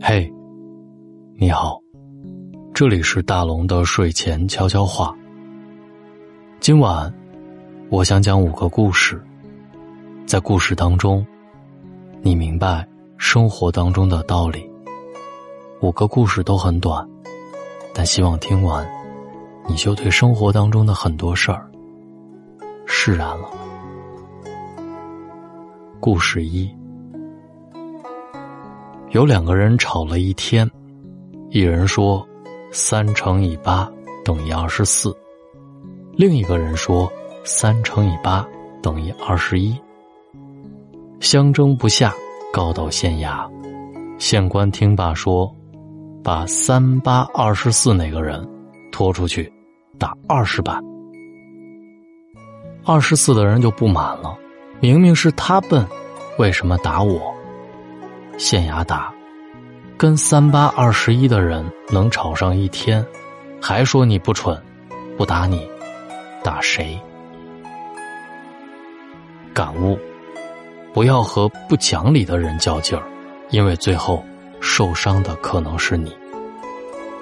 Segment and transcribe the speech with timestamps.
[0.00, 0.32] 嘿，
[1.36, 1.80] 你好，
[2.72, 5.12] 这里是大龙的睡前悄悄话。
[6.60, 7.12] 今晚，
[7.90, 9.20] 我想讲五个故事，
[10.24, 11.26] 在故事当中，
[12.22, 12.86] 你明白
[13.18, 14.70] 生活当中的道理。
[15.80, 17.04] 五个故事都很短，
[17.92, 18.88] 但希望听完，
[19.68, 21.68] 你就对生活当中的很多事儿
[22.86, 23.50] 释然了。
[26.00, 26.74] 故事一：
[29.10, 30.68] 有两个人吵了一天，
[31.50, 32.26] 一人说
[32.72, 33.86] 三乘以八
[34.24, 35.14] 等于二十四，
[36.12, 37.12] 另一个人说
[37.44, 38.46] 三乘以八
[38.82, 39.78] 等于二十一，
[41.20, 42.14] 相争不下，
[42.50, 43.46] 告到县衙。
[44.18, 45.54] 县官听罢说。
[46.22, 48.46] 把三八二十四那个人
[48.92, 49.50] 拖出去
[49.98, 50.78] 打二十板，
[52.84, 54.36] 二十四的人就不满了，
[54.80, 55.86] 明明是他笨，
[56.38, 57.34] 为什么打我？
[58.38, 59.12] 县衙打，
[59.98, 63.04] 跟三八二十一的人能吵上一天，
[63.60, 64.58] 还说你不蠢，
[65.18, 65.68] 不打你，
[66.42, 66.98] 打谁？
[69.52, 69.98] 感悟：
[70.94, 73.04] 不要和不讲理的人较劲儿，
[73.50, 74.24] 因为最后。
[74.62, 76.14] 受伤的可能是你，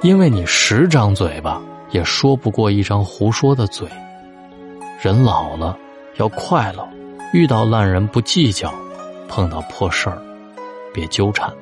[0.03, 3.89] 因为你十张嘴巴也说不过一张胡说的嘴。
[5.01, 5.79] 人老了
[6.17, 6.85] 要快乐，
[7.31, 8.73] 遇到烂人不计较，
[9.29, 10.19] 碰到破事儿
[10.95, 11.53] 别纠缠。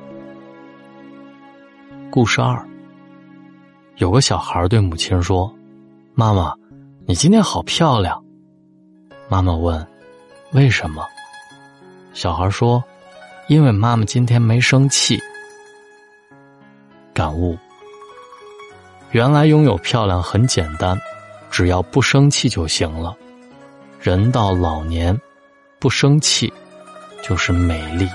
[2.09, 2.65] 故事二，
[3.97, 5.53] 有个小孩对母亲说
[6.15, 6.53] ：“妈妈，
[7.05, 8.23] 你今天好漂亮。”
[9.27, 9.85] 妈妈问
[10.53, 11.05] ：“为什么？”
[12.13, 12.81] 小孩说
[13.47, 15.21] ：“因为妈妈今天没生气。”
[17.13, 17.57] 感悟：
[19.11, 20.97] 原来拥有漂亮很简单，
[21.51, 23.13] 只要不生气就行了。
[23.99, 25.19] 人到老年，
[25.79, 26.51] 不生气
[27.21, 28.09] 就是美丽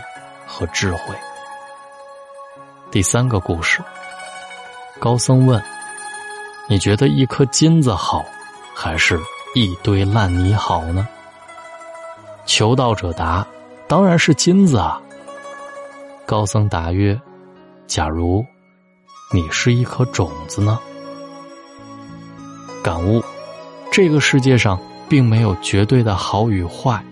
[0.46, 1.14] 和智慧。
[2.90, 3.80] 第三个故事，
[4.98, 5.62] 高僧问
[6.68, 8.24] ：“你觉得一颗金子好，
[8.74, 9.18] 还是
[9.54, 11.06] 一堆烂泥好呢？”
[12.46, 13.46] 求道者答
[13.86, 15.00] ：“当然是金子啊。”
[16.26, 17.18] 高僧答曰
[17.86, 18.44] ：“假如。”
[19.34, 20.78] 你是一颗种子呢？
[22.84, 23.24] 感悟：
[23.90, 24.78] 这个世界上
[25.08, 27.02] 并没有绝对的好与坏，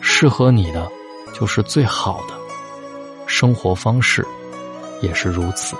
[0.00, 0.88] 适合你的
[1.32, 2.34] 就是最好的。
[3.26, 4.26] 生活方式
[5.00, 5.76] 也是如此。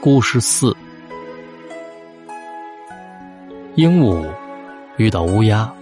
[0.00, 0.76] 故事四：
[3.74, 4.24] 鹦鹉
[4.96, 5.72] 遇到乌鸦，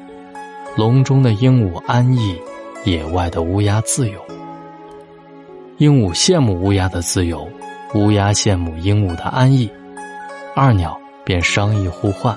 [0.76, 2.40] 笼中的鹦鹉安逸，
[2.84, 4.20] 野外的乌鸦自由。
[5.78, 7.48] 鹦鹉羡慕乌鸦的自由。
[7.94, 9.70] 乌鸦羡慕鹦鹉的安逸，
[10.54, 12.34] 二鸟便商议互换。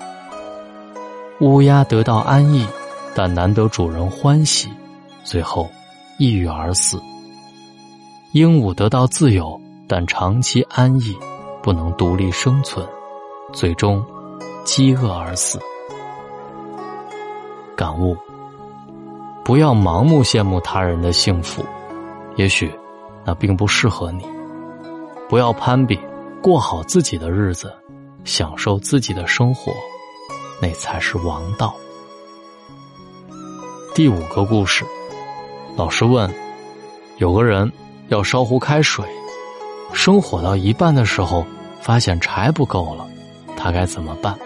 [1.39, 2.67] 乌鸦得到安逸，
[3.15, 4.69] 但难得主人欢喜，
[5.23, 5.69] 最后
[6.19, 7.01] 抑郁而死。
[8.33, 11.17] 鹦鹉得到自由，但长期安逸，
[11.63, 12.85] 不能独立生存，
[13.53, 14.05] 最终
[14.65, 15.57] 饥饿而死。
[17.77, 18.17] 感悟：
[19.45, 21.63] 不要盲目羡慕他人的幸福，
[22.35, 22.69] 也许
[23.23, 24.25] 那并不适合你。
[25.29, 25.97] 不要攀比，
[26.41, 27.73] 过好自己的日子，
[28.25, 29.71] 享受自己的生活，
[30.61, 31.73] 那才是王道。
[33.95, 34.83] 第五个故事，
[35.77, 36.29] 老师问：
[37.15, 37.71] 有个人
[38.09, 39.05] 要烧壶开水，
[39.93, 41.45] 生火到一半的时候，
[41.79, 43.07] 发现柴不够了，
[43.55, 44.37] 他该怎么办？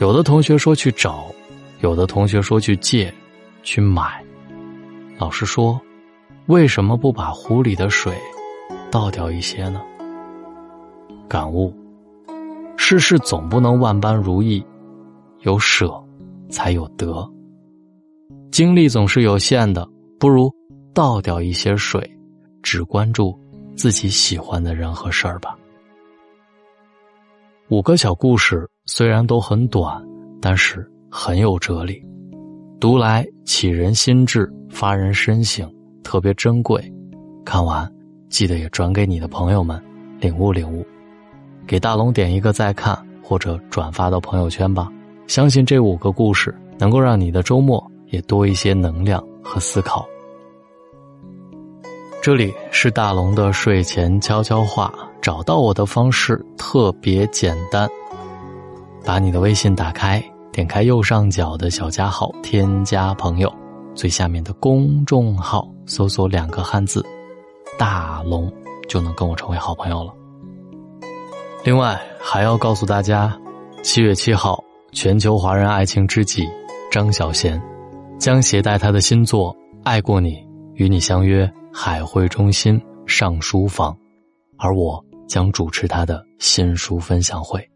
[0.00, 1.24] 有的同学说去找，
[1.80, 3.10] 有的同学说去借，
[3.62, 4.22] 去买。
[5.16, 5.80] 老师说：
[6.44, 8.12] 为什么不把壶里的水？
[8.90, 9.80] 倒掉一些呢？
[11.26, 11.74] 感悟：
[12.76, 14.62] 世事总不能万般如意，
[15.40, 15.90] 有舍
[16.50, 17.26] 才有得。
[18.50, 19.86] 精力总是有限的，
[20.18, 20.52] 不如
[20.94, 22.10] 倒掉一些水，
[22.62, 23.38] 只关注
[23.76, 25.56] 自己喜欢的人和事儿吧。
[27.68, 30.02] 五个小故事虽然都很短，
[30.40, 32.02] 但是很有哲理，
[32.80, 35.70] 读来启人心智，发人深省，
[36.02, 36.92] 特别珍贵。
[37.44, 37.90] 看完。
[38.28, 39.80] 记得也转给你的朋友们，
[40.20, 40.84] 领悟领悟，
[41.64, 44.92] 给大龙点一个再看或者转发到朋友圈吧。
[45.28, 47.80] 相信这五个故事能够让你的周末
[48.10, 50.06] 也多一些能量和思考。
[52.22, 54.92] 这里是大龙的睡前悄悄话，
[55.22, 57.88] 找到我的方式特别简单，
[59.04, 60.20] 把你的微信打开，
[60.50, 63.52] 点开右上角的小加号，添加朋友，
[63.94, 67.04] 最下面的公众号搜索两个汉字。
[67.78, 68.52] 大龙
[68.88, 70.12] 就能跟我成为好朋友了。
[71.62, 73.38] 另外还要告诉大家，
[73.82, 76.48] 七月七号，全球华人爱情知己
[76.90, 77.60] 张小娴
[78.18, 79.54] 将携带他的新作
[79.84, 80.36] 《爱过你》
[80.74, 83.96] 与你相约海汇中心上书房，
[84.56, 87.66] 而我将主持他的新书分享会。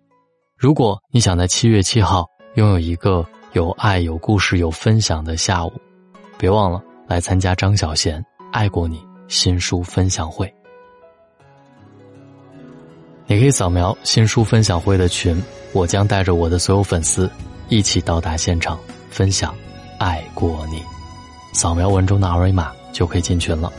[0.56, 5.72] 如果你想在七月七号拥有一个有爱、有故事、有分享的下午，
[6.38, 8.18] 别忘了来参加张小娴
[8.50, 8.98] 《爱过你》
[9.28, 10.52] 新书分享会。
[13.26, 15.40] 你可以扫描新书分享会的群，
[15.72, 17.30] 我将带着我的所有粉丝
[17.68, 18.78] 一起到达现场
[19.08, 19.54] 分享
[20.00, 20.78] 《爱过你》。
[21.52, 23.70] 扫描文中的二维码就可以进群了。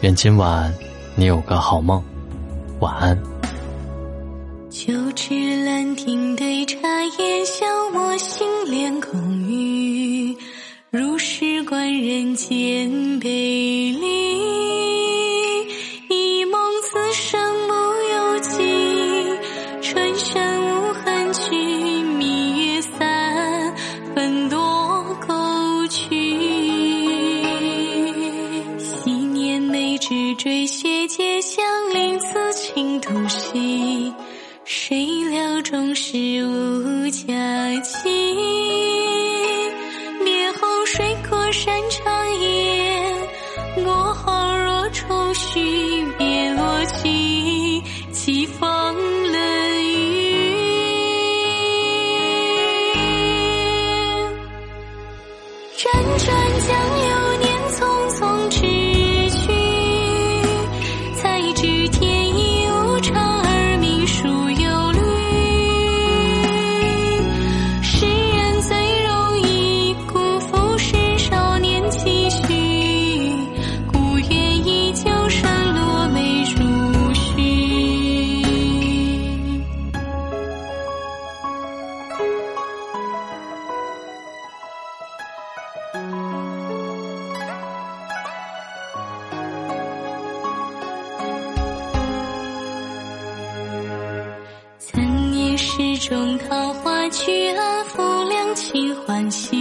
[0.00, 0.74] 愿今晚
[1.14, 2.02] 你有个好梦，
[2.80, 3.16] 晚安。
[4.70, 6.76] 秋池兰亭对茶
[7.18, 10.36] 烟，消磨心莲空余。
[10.90, 13.28] 如是观人间悲
[14.00, 14.63] 离。
[35.14, 37.32] 谁料终是无佳
[37.82, 38.34] 期？
[40.24, 43.00] 别后水过山长夜，
[43.84, 47.08] 过后若愁绪，别落去，
[48.12, 48.66] 凄风
[49.30, 50.34] 冷雨。
[55.76, 55.84] 辗
[56.18, 56.26] 转
[56.66, 56.74] 江
[96.06, 99.56] 中桃花去，安抚两情欢喜，